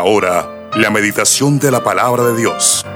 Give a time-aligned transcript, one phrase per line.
[0.00, 2.86] ahora, la meditación de la palabra de Dios.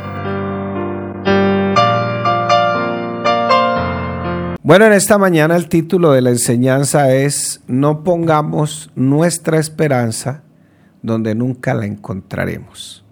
[4.63, 10.45] Bueno, en esta mañana el título de la enseñanza es No pongamos nuestra esperanza
[11.03, 13.05] donde nunca la encontraremos.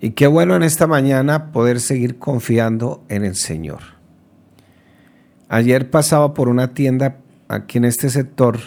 [0.00, 3.80] Y qué bueno en esta mañana poder seguir confiando en el Señor.
[5.48, 7.16] Ayer pasaba por una tienda
[7.48, 8.60] aquí en este sector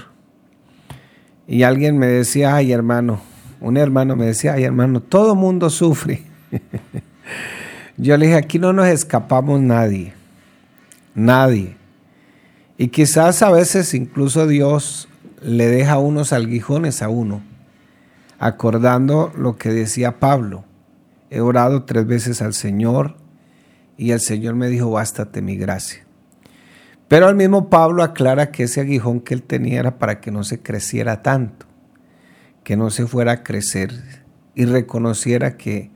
[1.48, 3.22] y alguien me decía, ay hermano,
[3.66, 6.24] un hermano me decía, ay hermano, todo mundo sufre.
[7.98, 10.14] Yo le dije, aquí no nos escapamos nadie,
[11.16, 11.76] nadie.
[12.78, 15.08] Y quizás a veces incluso Dios
[15.42, 17.42] le deja unos alguijones a uno,
[18.38, 20.64] acordando lo que decía Pablo.
[21.32, 23.16] He orado tres veces al Señor
[23.98, 26.06] y el Señor me dijo, bástate mi gracia.
[27.08, 30.44] Pero el mismo Pablo aclara que ese aguijón que él tenía era para que no
[30.44, 31.65] se creciera tanto,
[32.66, 33.94] que no se fuera a crecer
[34.56, 35.92] y reconociera que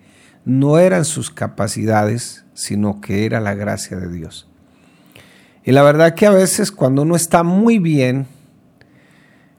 [0.45, 4.48] no eran sus capacidades, sino que era la gracia de Dios.
[5.66, 8.28] Y la verdad que a veces cuando uno está muy bien,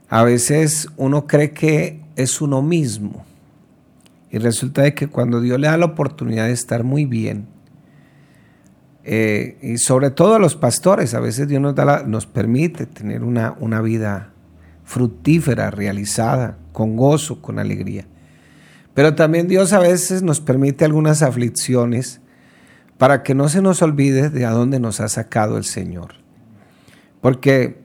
[0.08, 3.26] a veces uno cree que es uno mismo.
[4.30, 7.48] Y resulta de que cuando Dios le da la oportunidad de estar muy bien,
[9.02, 13.24] eh, y sobre todo a los pastores, a veces Dios nos, da nos permite tener
[13.24, 14.30] una, una vida
[14.84, 18.06] fructífera, realizada, con gozo, con alegría.
[18.94, 22.20] Pero también Dios a veces nos permite algunas aflicciones
[22.98, 26.14] para que no se nos olvide de a dónde nos ha sacado el Señor.
[27.20, 27.80] Porque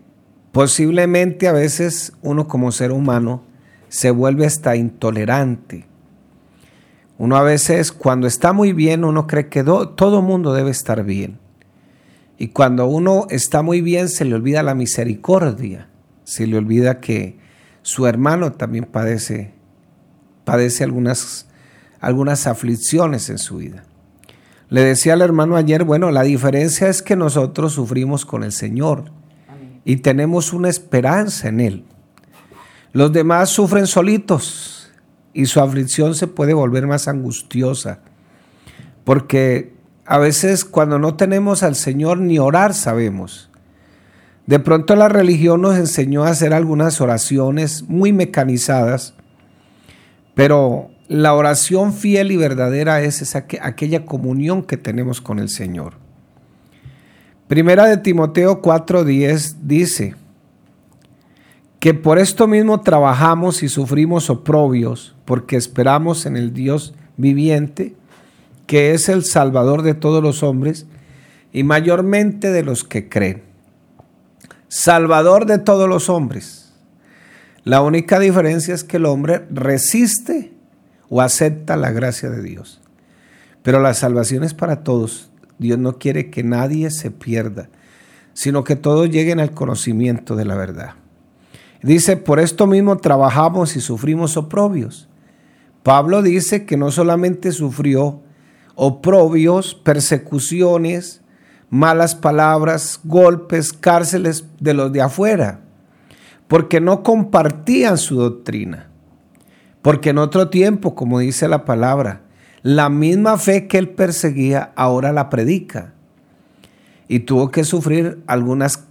[0.52, 3.44] posiblemente a veces uno como ser humano
[3.90, 5.88] se vuelve hasta intolerante
[7.18, 11.40] uno a veces cuando está muy bien, uno cree que todo mundo debe estar bien.
[12.38, 15.88] Y cuando uno está muy bien, se le olvida la misericordia,
[16.26, 17.38] se le olvida que
[17.86, 19.54] su hermano también padece,
[20.44, 21.46] padece algunas,
[22.00, 23.84] algunas aflicciones en su vida.
[24.70, 29.12] Le decía al hermano ayer, bueno, la diferencia es que nosotros sufrimos con el Señor
[29.84, 31.86] y tenemos una esperanza en Él.
[32.92, 34.92] Los demás sufren solitos,
[35.32, 38.00] y su aflicción se puede volver más angustiosa.
[39.04, 39.76] Porque
[40.08, 43.52] a veces cuando no tenemos al Señor ni orar sabemos.
[44.48, 49.16] De pronto la religión nos enseñó a hacer algunas oraciones muy mecanizadas,
[50.36, 55.94] pero la oración fiel y verdadera es esa, aquella comunión que tenemos con el Señor.
[57.48, 60.16] Primera de Timoteo 4:10 dice
[61.80, 67.96] que por esto mismo trabajamos y sufrimos oprobios porque esperamos en el Dios viviente,
[68.66, 70.88] que es el Salvador de todos los hombres
[71.54, 73.45] y mayormente de los que creen.
[74.78, 76.74] Salvador de todos los hombres.
[77.64, 80.54] La única diferencia es que el hombre resiste
[81.08, 82.82] o acepta la gracia de Dios.
[83.64, 85.32] Pero la salvación es para todos.
[85.60, 87.70] Dios no quiere que nadie se pierda,
[88.34, 90.96] sino que todos lleguen al conocimiento de la verdad.
[91.82, 95.08] Dice, por esto mismo trabajamos y sufrimos oprobios
[95.86, 98.24] Pablo dice que no solamente sufrió
[98.74, 101.22] oprobios, persecuciones,
[101.70, 105.62] malas palabras, golpes, cárceles de los de afuera,
[106.48, 108.90] porque no compartían su doctrina.
[109.82, 112.22] Porque en otro tiempo, como dice la palabra,
[112.64, 115.94] la misma fe que él perseguía ahora la predica.
[117.08, 118.86] Y tuvo que sufrir algunas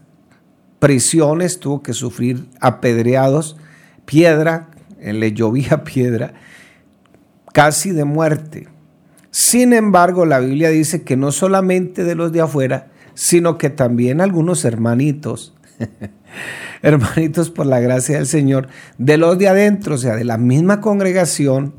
[0.79, 3.57] prisiones, tuvo que sufrir apedreados,
[4.05, 4.69] piedra,
[5.01, 6.34] le llovía piedra,
[7.53, 8.69] casi de muerte.
[9.37, 14.21] Sin embargo, la Biblia dice que no solamente de los de afuera, sino que también
[14.21, 15.56] algunos hermanitos,
[16.83, 20.81] hermanitos por la gracia del Señor, de los de adentro, o sea, de la misma
[20.81, 21.75] congregación,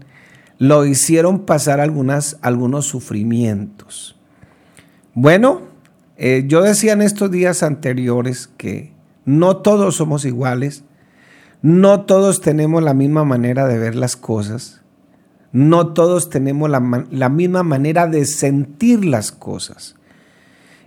[0.57, 4.19] lo hicieron pasar algunas, algunos sufrimientos.
[5.13, 5.61] Bueno,
[6.17, 8.91] eh, yo decía en estos días anteriores que
[9.23, 10.83] no todos somos iguales,
[11.61, 14.81] no todos tenemos la misma manera de ver las cosas,
[15.55, 19.95] no todos tenemos la, misma manera de sentir las cosas.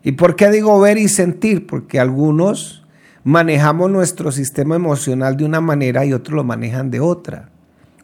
[0.04, 1.66] ¿Y por qué digo ver y sentir?
[1.66, 2.84] Porque algunos
[3.24, 7.48] manejamos nuestro sistema emocional de una manera y otros lo manejan de otra.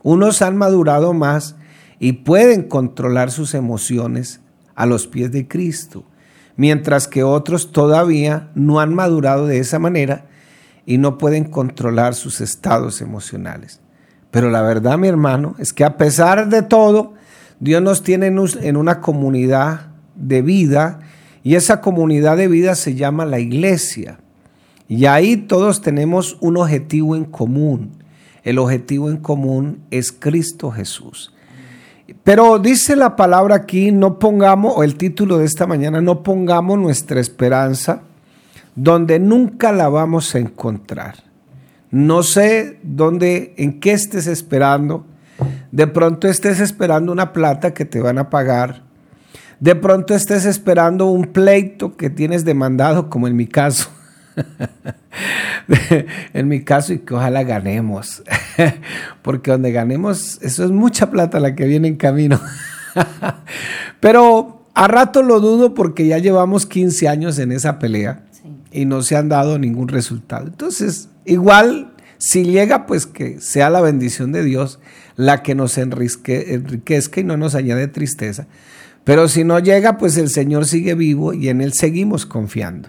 [0.02, 1.56] Unos han madurado más
[1.98, 4.40] y pueden controlar sus emociones
[4.74, 6.06] a los pies de Cristo,
[6.56, 10.28] mientras que otros todavía no han madurado de esa manera
[10.86, 13.83] y no pueden controlar sus estados emocionales.
[14.34, 17.14] Pero la verdad, mi hermano, es que a pesar de todo,
[17.60, 20.98] Dios nos tiene en una comunidad de vida
[21.44, 24.18] y esa comunidad de vida se llama la iglesia.
[24.88, 27.92] Y ahí todos tenemos un objetivo en común.
[28.42, 31.32] el objetivo en común es Cristo Jesús.
[32.24, 36.76] Pero dice la palabra aquí, no pongamos, o el título de esta mañana, no pongamos
[36.76, 38.02] nuestra esperanza
[38.74, 41.33] donde nunca la vamos a encontrar.
[41.94, 45.06] No sé dónde, en qué estés esperando.
[45.70, 48.82] De pronto estés esperando una plata que te van a pagar.
[49.60, 53.90] De pronto estés esperando un pleito que tienes demandado, como en mi caso.
[56.34, 58.24] en mi caso, y que ojalá ganemos.
[59.22, 62.40] Porque donde ganemos, eso es mucha plata la que viene en camino.
[64.00, 68.24] Pero a rato lo dudo porque ya llevamos 15 años en esa pelea
[68.72, 70.48] y no se han dado ningún resultado.
[70.48, 74.78] Entonces, igual, si llega, pues que sea la bendición de Dios
[75.16, 78.46] la que nos enriquezca y no nos añade tristeza.
[79.04, 82.88] Pero si no llega, pues el Señor sigue vivo y en Él seguimos confiando.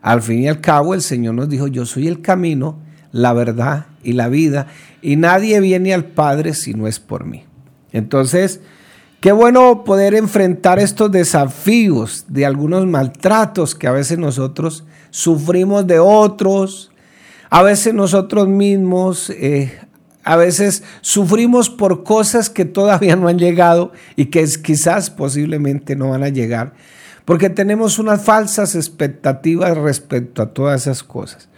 [0.00, 2.78] Al fin y al cabo, el Señor nos dijo, yo soy el camino,
[3.12, 4.68] la verdad y la vida,
[5.02, 7.44] y nadie viene al Padre si no es por mí.
[7.92, 8.60] Entonces,
[9.20, 15.98] qué bueno poder enfrentar estos desafíos de algunos maltratos que a veces nosotros sufrimos de
[15.98, 16.89] otros,
[17.50, 19.78] a veces nosotros mismos, eh,
[20.24, 26.10] a veces sufrimos por cosas que todavía no han llegado y que quizás posiblemente no
[26.10, 26.72] van a llegar
[27.30, 31.48] porque tenemos unas falsas expectativas respecto a todas esas cosas.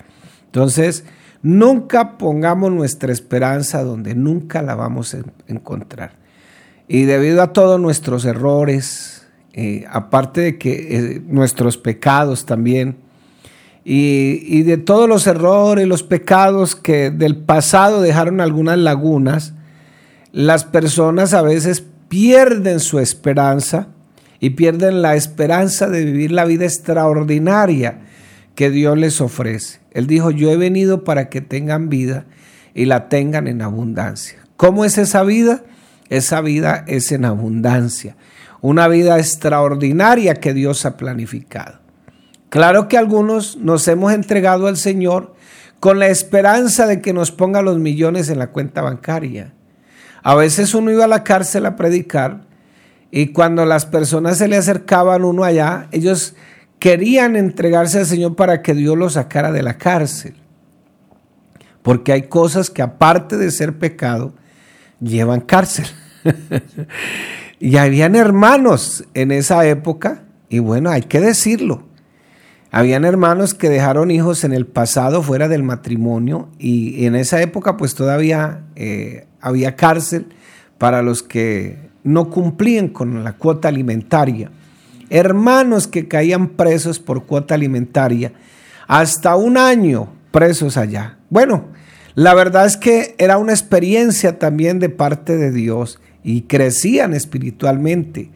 [0.45, 1.05] Entonces,
[1.41, 6.13] nunca pongamos nuestra esperanza donde nunca la vamos a encontrar.
[6.89, 12.99] Y debido a todos nuestros errores, eh, aparte de que eh, nuestros pecados también,
[13.85, 19.55] y, de todos los errores, los pecados que del pasado dejaron algunas lagunas,
[20.31, 23.89] las personas a veces pierden su esperanza
[24.39, 28.01] y pierden la esperanza de vivir la vida extraordinaria
[28.55, 29.81] que Dios les ofrece.
[29.91, 32.25] Él dijo, yo he venido para que tengan vida
[32.75, 34.39] y la tengan en abundancia.
[34.57, 35.65] ¿Cómo es esa vida?
[36.09, 38.17] Esa vida es en abundancia,
[38.61, 41.82] una vida extraordinaria que Dios ha planificado.
[42.53, 45.35] Claro que algunos nos hemos entregado al Señor
[45.81, 49.55] con la esperanza de que nos ponga los millones en la cuenta bancaria.
[50.23, 52.43] A veces uno iba a la cárcel a predicar
[53.11, 56.35] y cuando las personas se le acercaban uno allá, ellos
[56.79, 60.35] querían entregarse al Señor para que Dios los sacara de la cárcel.
[61.81, 64.35] Porque hay cosas que aparte de ser pecado,
[65.01, 65.87] llevan cárcel.
[67.59, 71.91] y habían hermanos en esa época, y bueno, hay que decirlo.
[72.75, 77.77] Habían hermanos que dejaron hijos en el pasado fuera del matrimonio y en esa época
[77.77, 80.29] pues todavía eh, había cárcel
[80.79, 84.51] para los que no cumplían con la cuota alimentaria.
[85.11, 88.33] Hermanos que caían presos por cuota alimentaria,
[88.89, 91.19] hasta un año presos allá.
[91.29, 91.67] Bueno,
[92.15, 98.31] la verdad es que era una experiencia también de parte de Dios y crecían espiritualmente.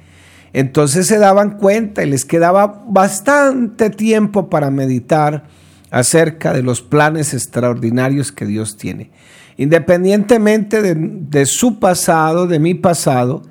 [0.56, 5.44] Entonces se daban cuenta y les quedaba bastante tiempo para meditar
[5.91, 9.11] acerca de los planes extraordinarios que Dios tiene.
[9.58, 13.43] Independientemente de, su pasado, de mi pasado,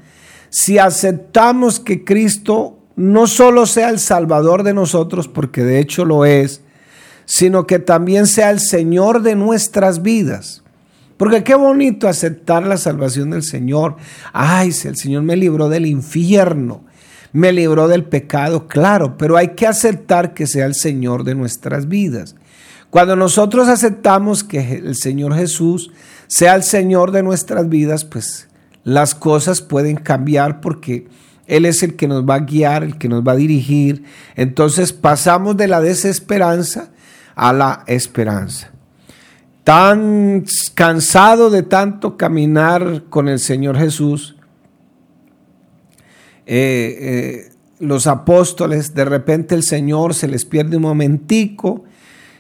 [0.49, 6.25] si aceptamos que Cristo no solo sea el Salvador de nosotros, porque de hecho lo
[6.25, 6.61] es,
[7.25, 10.63] sino que también sea el Señor de nuestras vidas.
[11.17, 13.95] Porque qué bonito aceptar la salvación del Señor.
[14.33, 16.83] Ay, si el Señor me libró del infierno,
[17.35, 21.89] me libró del pecado, claro, pero hay que aceptar que sea el Señor de nuestras
[21.89, 22.33] vidas.
[22.89, 25.91] Cuando nosotros aceptamos que el Señor Jesús
[26.27, 28.47] sea el Señor de nuestras vidas, pues
[28.85, 31.09] las cosas pueden cambiar porque
[31.45, 34.05] Él es el que nos va a guiar, el que nos va a dirigir.
[34.37, 36.91] Entonces pasamos de la desesperanza
[37.35, 38.71] a la esperanza.
[39.65, 44.34] Tan cansado de tanto caminar con el Señor Jesús,
[46.45, 51.83] eh, eh, los apóstoles, de repente el Señor se les pierde un momentico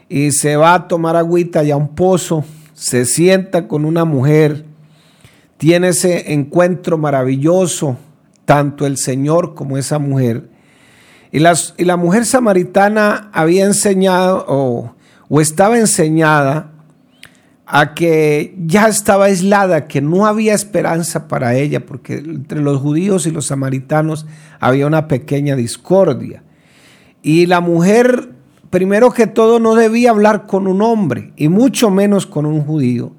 [0.09, 4.65] y se va a tomar agüita y a un pozo, se sienta con una mujer
[5.57, 7.97] tiene ese encuentro maravilloso,
[8.45, 10.49] tanto el Señor como esa mujer.
[11.31, 14.93] Y, y la mujer samaritana había enseñado o,
[15.29, 16.71] o estaba enseñada
[17.67, 23.25] a que ya estaba aislada, que no había esperanza para ella, porque entre los judíos
[23.25, 24.27] y los samaritanos
[24.59, 26.43] había una pequeña discordia.
[27.23, 28.29] Y la mujer,
[28.69, 33.13] primero que todo, no debía hablar con un hombre, y mucho menos con un judío.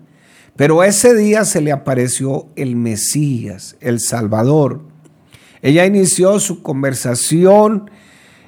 [0.54, 4.80] Pero ese día se le apareció el Mesías, el Salvador.
[5.60, 7.90] Ella inició su conversación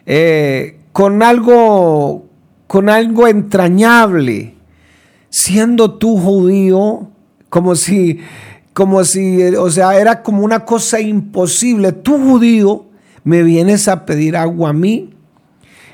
[0.06, 2.26] eh, con, algo,
[2.66, 4.54] con algo entrañable.
[5.30, 7.08] Siendo tú judío,
[7.48, 8.20] como si,
[8.72, 11.92] como si, o sea, era como una cosa imposible.
[11.92, 12.86] Tú judío
[13.24, 15.10] me vienes a pedir agua a mí.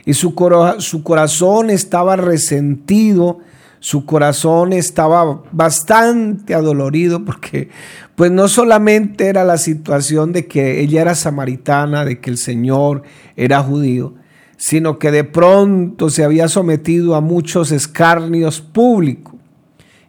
[0.06, 0.34] Y su,
[0.78, 3.38] su corazón estaba resentido,
[3.80, 7.70] su corazón estaba bastante adolorido porque
[8.14, 13.02] pues no solamente era la situación de que ella era samaritana, de que el Señor
[13.36, 14.14] era judío,
[14.56, 19.34] sino que de pronto se había sometido a muchos escarnios públicos.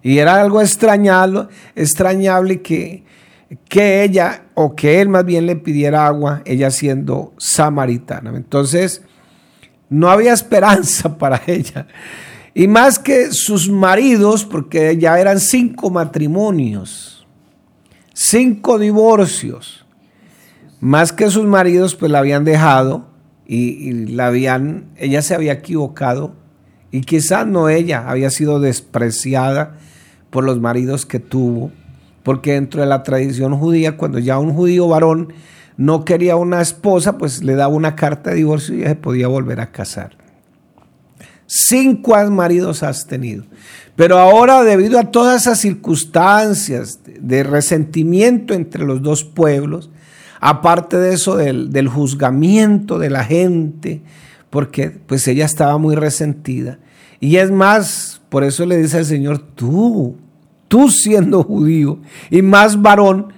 [0.01, 3.03] Y era algo extrañable, extrañable que,
[3.67, 8.31] que ella, o que él más bien le pidiera agua, ella siendo samaritana.
[8.35, 9.01] Entonces,
[9.89, 11.87] no había esperanza para ella.
[12.53, 17.25] Y más que sus maridos, porque ya eran cinco matrimonios,
[18.13, 19.85] cinco divorcios,
[20.79, 23.14] más que sus maridos, pues la habían dejado
[23.47, 26.35] y, la habían, ella se había equivocado
[26.91, 29.77] y quizás no ella, había sido despreciada
[30.29, 31.71] por los maridos que tuvo,
[32.23, 35.33] porque dentro de la tradición judía, cuando ya un judío varón
[35.77, 39.59] no quería una esposa, pues le daba una carta de divorcio y se podía volver
[39.59, 40.17] a casar.
[41.47, 43.43] Cinco maridos has tenido.
[43.95, 49.89] Pero ahora, debido a todas esas circunstancias de resentimiento entre los dos pueblos,
[50.39, 54.01] Aparte de eso, del, juzgamiento de la gente,
[54.49, 56.79] porque pues ella estaba muy resentida.
[57.19, 60.17] Y es más, por eso le dice al Señor, tú,
[60.67, 61.99] tú siendo judío
[62.29, 63.33] y más varón,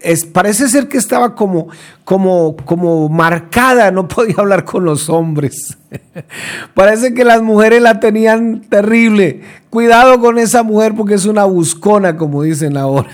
[0.00, 1.68] es, parece ser que estaba como,
[2.04, 5.76] como, como marcada, no podía hablar con los hombres.
[6.74, 9.42] parece que las mujeres la tenían terrible.
[9.70, 13.10] Cuidado con esa mujer porque es una buscona, como dicen ahora.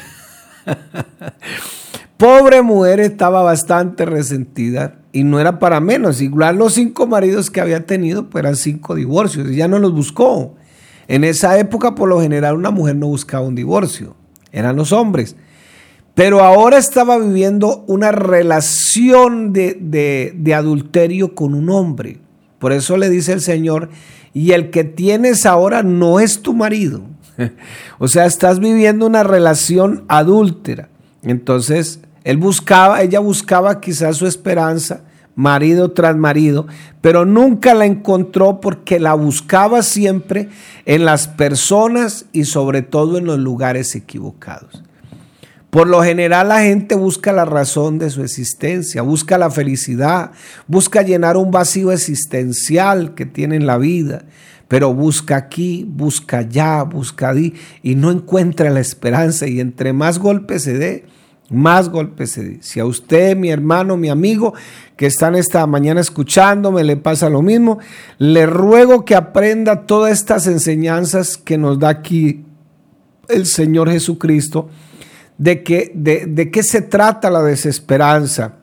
[2.16, 6.21] Pobre mujer estaba bastante resentida y no era para menos.
[6.21, 10.54] Igual los cinco maridos que había tenido, pues eran cinco divorcios ya no los buscó.
[11.09, 14.14] En esa época, por lo general, una mujer no buscaba un divorcio,
[14.52, 15.37] eran los hombres.
[16.14, 22.21] Pero ahora estaba viviendo una relación de, de adulterio con un hombre.
[22.61, 23.90] Por eso le dice el Señor,
[24.33, 27.02] y el que tienes ahora no es tu marido.
[27.99, 30.88] o sea, estás viviendo una relación adúltera.
[31.23, 35.02] Entonces, él buscaba, ella buscaba quizás su esperanza,
[35.37, 36.66] marido tras marido,
[37.00, 40.49] pero nunca la encontró porque la buscaba siempre
[40.87, 44.83] en las personas y sobre todo en los lugares equivocados.
[45.75, 50.31] Por lo general la gente busca la razón de su existencia, busca la felicidad,
[50.69, 54.25] busca llenar un vacío existencial que tiene en la vida,
[54.69, 60.21] pero busca aquí, busca allá, busca ahí y no encuentra la esperanza y entre más
[60.21, 61.07] golpes se dé,
[61.50, 62.58] más golpes se dé.
[62.62, 64.54] Si a usted, mi hermano, mi amigo,
[64.96, 67.78] que están esta mañana escuchándome, le pasa lo mismo,
[68.18, 72.44] le ruego que aprenda todas estas enseñanzas que nos da aquí
[73.28, 74.68] el Señor Jesucristo,
[75.38, 78.56] de, que, de, qué se trata la desesperanza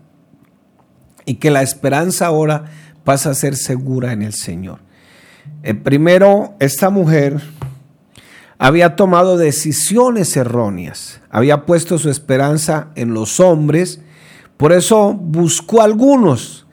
[1.25, 2.65] y que la esperanza ahora
[3.03, 4.79] pasa a ser segura en el Señor.
[5.63, 7.41] Eh, primero, esta mujer
[8.63, 14.01] había tomado decisiones erróneas, había puesto su esperanza en los hombres,
[14.55, 16.67] por eso buscó algunos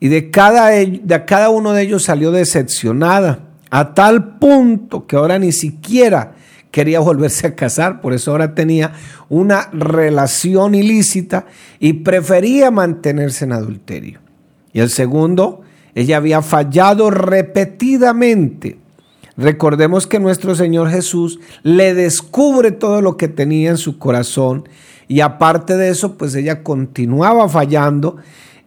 [0.00, 5.38] y de cada, de cada uno de ellos salió decepcionada, a tal punto que ahora
[5.38, 6.32] ni siquiera
[6.72, 8.94] quería volverse a casar, por eso ahora tenía
[9.28, 11.46] una relación ilícita
[11.78, 14.18] y prefería mantenerse en adulterio.
[14.72, 15.60] Y el segundo,
[15.94, 18.79] ella había fallado repetidamente
[19.40, 24.68] Recordemos que nuestro Señor Jesús le descubre todo lo que tenía en su corazón
[25.08, 28.18] y aparte de eso, pues ella continuaba fallando.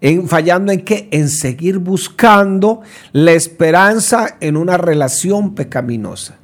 [0.01, 1.09] En, fallando en qué?
[1.11, 6.39] En seguir buscando la esperanza en una relación pecaminosa.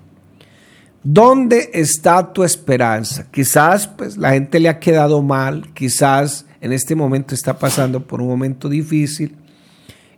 [1.04, 3.26] ¿Dónde está tu esperanza?
[3.32, 8.22] Quizás pues la gente le ha quedado mal, quizás en este momento está pasando por
[8.22, 9.36] un momento difícil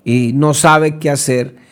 [0.03, 1.70] y no sabe qué hacer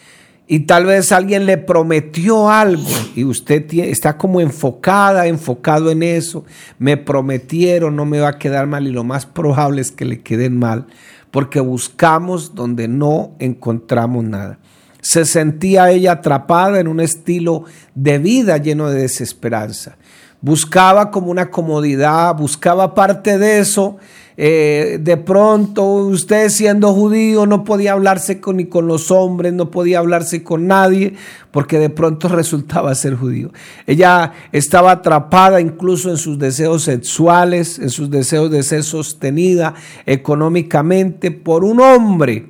[0.51, 6.43] y tal vez alguien le prometió algo y usted está como enfocada, enfocado en eso.
[6.79, 10.21] Me prometieron, no me va a quedar mal y lo más probable es que le
[10.21, 10.87] queden mal
[11.29, 14.57] porque buscamos donde no encontramos nada.
[15.01, 19.97] Se sentía ella atrapada en un estilo de vida lleno de desesperanza.
[20.41, 23.97] Buscaba como una comodidad, buscaba parte de eso
[24.41, 29.69] eh, de pronto usted siendo judío no podía hablarse con, ni con los hombres, no
[29.69, 31.15] podía hablarse con nadie,
[31.51, 33.51] porque de pronto resultaba ser judío.
[33.85, 39.73] Ella estaba atrapada incluso en sus deseos sexuales, en sus deseos de ser sostenida
[40.05, 42.45] económicamente por un hombre,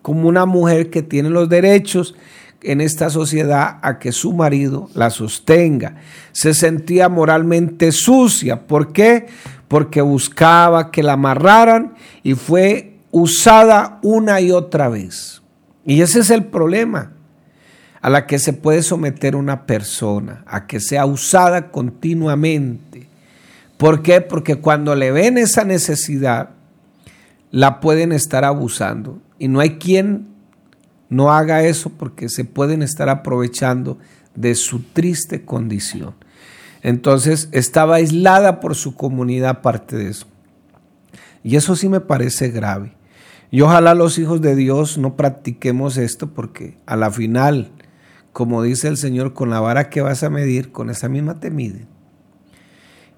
[0.00, 2.14] como una mujer que tiene los derechos
[2.62, 5.96] en esta sociedad a que su marido la sostenga.
[6.32, 8.66] Se sentía moralmente sucia.
[8.66, 9.26] ¿Por qué?
[9.68, 15.42] Porque buscaba que la amarraran y fue usada una y otra vez.
[15.84, 17.12] Y ese es el problema
[18.00, 23.08] a la que se puede someter una persona, a que sea usada continuamente.
[23.78, 24.20] ¿Por qué?
[24.20, 26.50] Porque cuando le ven esa necesidad,
[27.50, 29.22] la pueden estar abusando.
[29.38, 30.28] Y no hay quien
[31.08, 33.98] no haga eso porque se pueden estar aprovechando
[34.34, 36.14] de su triste condición.
[36.84, 40.26] Entonces estaba aislada por su comunidad aparte de eso.
[41.42, 42.94] Y eso sí me parece grave.
[43.50, 47.70] Y ojalá los hijos de Dios no practiquemos esto porque a la final,
[48.34, 51.50] como dice el Señor, con la vara que vas a medir, con esa misma te
[51.50, 51.88] miden.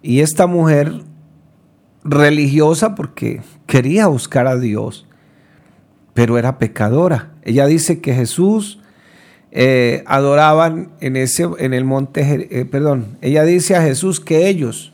[0.01, 1.03] Y esta mujer
[2.05, 5.09] religiosa porque quería buscar a Dios,
[6.15, 7.33] pero era pecadora.
[7.43, 8.79] Ella dice que Jesús
[9.59, 14.93] eh, adoraban en, ese, en el monte, eh, perdón, ella dice a Jesús que ellos,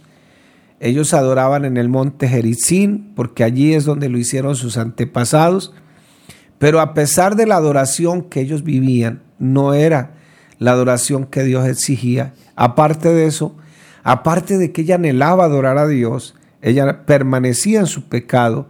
[0.78, 5.75] ellos adoraban en el monte Jericín, porque allí es donde lo hicieron sus antepasados,
[6.59, 10.12] pero a pesar de la adoración que ellos vivían, no era
[10.61, 12.33] la adoración que Dios exigía.
[12.54, 13.57] Aparte de eso,
[14.04, 18.69] aparte de que ella anhelaba adorar a Dios, ella permanecía en su pecado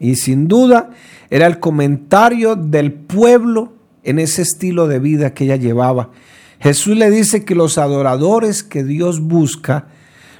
[0.00, 0.92] y sin duda
[1.28, 3.75] era el comentario del pueblo
[4.06, 6.10] en ese estilo de vida que ella llevaba.
[6.60, 9.88] Jesús le dice que los adoradores que Dios busca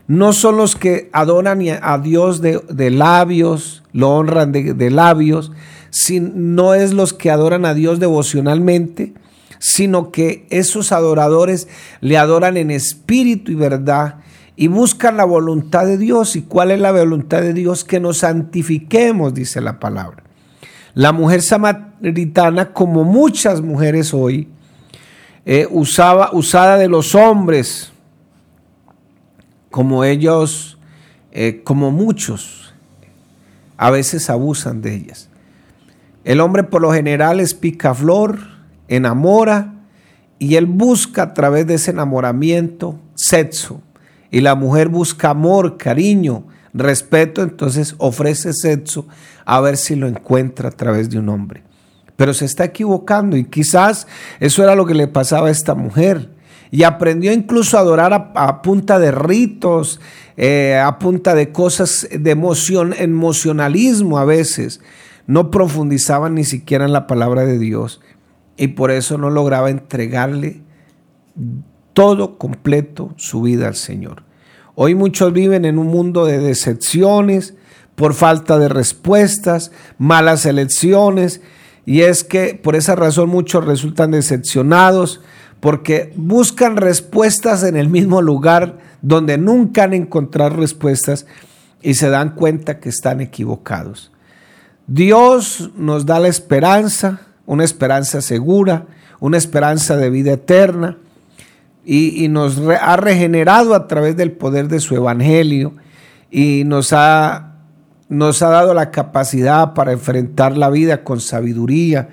[0.08, 5.52] no son los que adoran a Dios de, labios, lo honran de, labios,
[6.20, 9.14] no es los que adoran a Dios devocionalmente,
[9.58, 11.66] sino que esos adoradores
[12.00, 14.20] le adoran en espíritu y verdad
[14.54, 16.36] y buscan la voluntad de Dios.
[16.36, 17.84] ¿Y cuál es la voluntad de Dios?
[17.84, 20.25] Que nos santifiquemos, dice la palabra.
[20.96, 24.48] La mujer samaritana, como muchas mujeres hoy,
[25.44, 27.92] eh, usaba, usada de los hombres,
[29.70, 30.78] como ellos,
[31.32, 32.72] eh, como muchos,
[33.76, 35.28] a veces abusan de ellas.
[36.24, 38.38] El hombre por lo general es picaflor,
[38.88, 39.74] enamora,
[40.38, 43.82] y él busca a través de ese enamoramiento sexo
[44.30, 46.44] y la mujer busca amor, cariño,
[46.78, 49.06] respeto, entonces ofrece sexo
[49.44, 51.62] a ver si lo encuentra a través de un hombre.
[52.16, 54.06] Pero se está equivocando y quizás
[54.40, 56.30] eso era lo que le pasaba a esta mujer.
[56.70, 60.00] Y aprendió incluso a adorar a, punta de ritos,
[60.36, 64.80] eh, a punta de cosas de emoción, emocionalismo a veces.
[65.26, 68.00] No profundizaban ni siquiera en la palabra de Dios
[68.56, 70.62] y por eso no lograba entregarle
[71.92, 74.25] todo completo su vida al Señor.
[74.78, 77.54] Hoy muchos viven en un mundo de decepciones
[77.94, 81.40] por falta de respuestas, malas elecciones,
[81.86, 85.22] y es que por esa razón muchos resultan decepcionados
[85.60, 91.26] porque buscan respuestas en el mismo lugar donde nunca han encontrado respuestas
[91.80, 94.12] y se dan cuenta que están equivocados.
[94.86, 98.88] Dios nos da la esperanza, una esperanza segura,
[99.20, 100.98] una esperanza de vida eterna,
[101.88, 105.74] y, nos ha regenerado a través del poder de su evangelio
[106.32, 107.54] y nos ha,
[108.08, 112.08] nos ha dado la capacidad para enfrentar la vida con sabiduría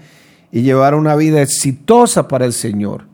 [0.52, 3.08] y llevar una vida exitosa para el Señor.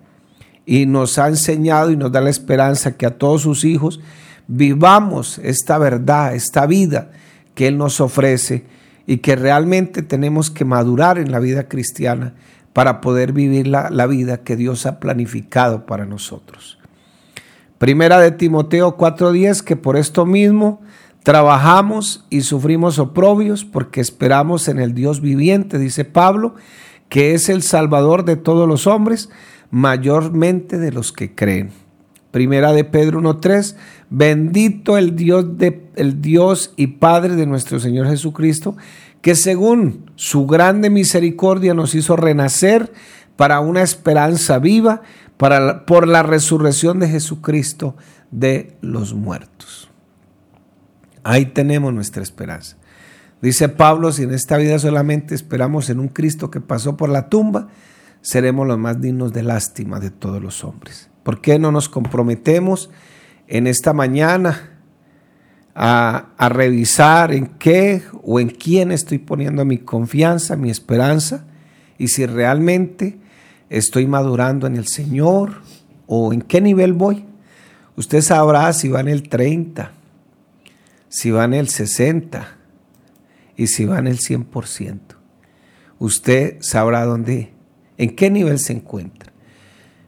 [0.65, 4.02] Y nos ha enseñado y nos da la esperanza que a todos sus hijos
[4.48, 7.12] vivamos esta verdad, esta vida
[7.56, 8.65] que Él nos ofrece
[9.08, 12.34] y que realmente tenemos que madurar en la vida cristiana
[12.73, 16.77] para poder vivir la, vida que Dios ha planificado para nosotros.
[17.77, 20.82] Primera de Timoteo 4:10, que por esto mismo
[21.23, 26.55] trabajamos y sufrimos oprobios porque esperamos en el Dios viviente, dice Pablo,
[27.08, 29.29] que es el Salvador de todos los hombres,
[29.71, 31.71] mayormente de los que creen.
[32.32, 33.75] Primera de Pedro 1:3,
[34.10, 38.77] bendito el Dios de el Dios y Padre de nuestro Señor Jesucristo,
[39.21, 42.91] que según su grande misericordia nos hizo renacer
[43.36, 45.01] para una esperanza viva
[45.38, 47.95] para, por la resurrección de Jesucristo
[48.32, 49.89] de los muertos.
[51.23, 52.77] Ahí tenemos nuestra esperanza.
[53.41, 57.29] Dice Pablo, si en esta vida solamente esperamos en un Cristo que pasó por la
[57.29, 57.69] tumba,
[58.21, 61.10] seremos los más dignos de lástima de todos los hombres.
[61.23, 62.89] ¿Por qué no nos comprometemos
[63.47, 64.79] en esta mañana
[65.82, 71.46] a, revisar en qué o en quién estoy poniendo mi confianza, mi esperanza,
[71.98, 73.18] y si realmente
[73.70, 75.62] estoy madurando en el Señor
[76.06, 77.26] o en qué nivel voy.
[77.96, 79.92] Usted sabrá si va en el 30,
[81.08, 82.58] si va en el 60
[83.56, 85.00] y si va en el 100%.
[85.98, 87.54] Usted sabrá dónde,
[87.98, 89.32] en qué nivel se encuentra.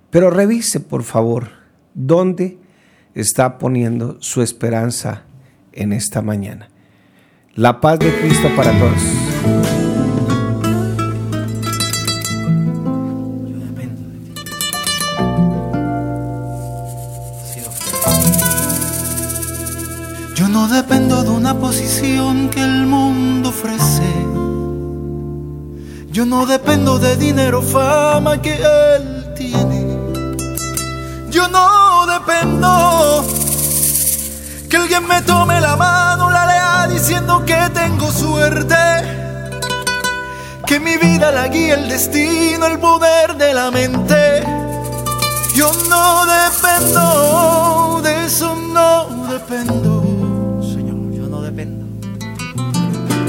[0.09, 1.47] Pero revise, por favor,
[1.93, 2.57] dónde
[3.13, 5.25] está poniendo su esperanza
[5.73, 6.69] en esta mañana.
[7.55, 9.01] La paz de Cristo para todos.
[20.35, 24.11] Yo no dependo de una posición que el mundo ofrece.
[26.11, 29.97] Yo no dependo de dinero, fama que él tiene.
[31.29, 32.90] Yo no dependo
[34.93, 38.75] alguien me tome la mano, la lea diciendo que tengo suerte.
[40.65, 44.43] Que mi vida la guía el destino, el poder de la mente.
[45.55, 50.61] Yo no dependo de eso, no dependo.
[50.61, 51.85] Señor, yo no dependo.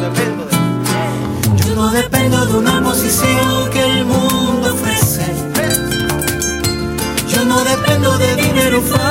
[0.00, 5.26] Dependo de Yo no dependo de una posición que el mundo ofrece.
[7.28, 9.01] Yo no dependo de dinero, fama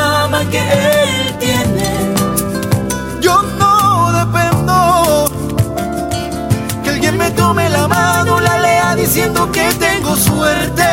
[10.16, 10.84] suerte.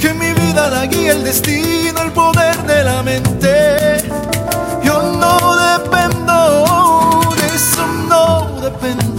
[0.00, 4.04] Que mi vida la guía el destino, el poder de la mente.
[4.82, 9.13] Yo no dependo de eso, no dependo.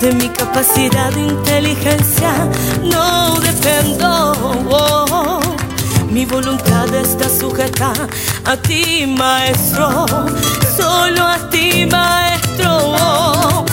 [0.00, 2.48] De mi capacidad de inteligencia,
[2.82, 4.32] no dependo.
[6.10, 7.92] Mi voluntad está sujeta
[8.44, 10.06] a ti, maestro,
[10.76, 13.64] solo a ti, maestro.